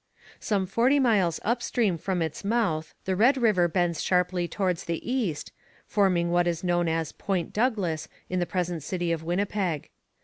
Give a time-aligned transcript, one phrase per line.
[0.39, 4.97] Some forty miles up stream from its mouth the Red River bends sharply towards the
[5.07, 5.51] east,
[5.85, 9.89] forming what is known as Point Douglas in the present city of Winnipeg.